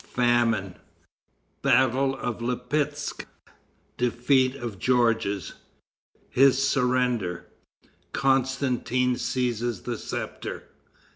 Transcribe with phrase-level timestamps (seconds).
[0.15, 0.77] Famine.
[1.61, 3.27] Battle of Lipetsk.
[3.97, 5.53] Defeat of Georges.
[6.31, 7.45] His Surrender.
[8.11, 10.63] Constantin Seizes the Scepter.